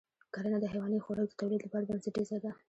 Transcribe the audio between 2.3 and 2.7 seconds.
ده.